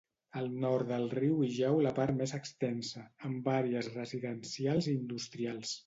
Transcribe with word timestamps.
Al 0.39 0.47
nord 0.61 0.87
del 0.91 1.05
riu 1.19 1.43
hi 1.47 1.49
jau 1.59 1.77
la 1.87 1.93
part 2.01 2.17
més 2.23 2.35
extensa, 2.39 3.05
amb 3.31 3.53
àrees 3.61 3.95
residencials 4.01 4.93
i 4.95 5.01
industrials. 5.03 5.77